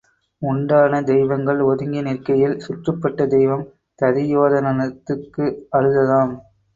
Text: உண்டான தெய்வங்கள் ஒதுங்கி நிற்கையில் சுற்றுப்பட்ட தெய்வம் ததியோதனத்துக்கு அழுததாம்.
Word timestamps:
உண்டான 0.41 1.01
தெய்வங்கள் 1.01 1.59
ஒதுங்கி 1.61 2.01
நிற்கையில் 2.01 2.55
சுற்றுப்பட்ட 2.59 3.27
தெய்வம் 3.27 3.65
ததியோதனத்துக்கு 3.99 5.45
அழுததாம். 5.71 6.33